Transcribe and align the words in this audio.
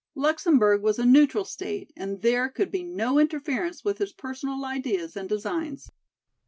Luxemburg 0.15 0.81
was 0.81 0.97
a 0.97 1.05
neutral 1.05 1.45
state 1.45 1.93
and 1.95 2.23
there 2.23 2.49
could 2.49 2.71
be 2.71 2.81
no 2.81 3.19
interference 3.19 3.85
with 3.85 3.99
his 3.99 4.13
personal 4.13 4.65
ideas 4.65 5.15
and 5.15 5.29
designs. 5.29 5.91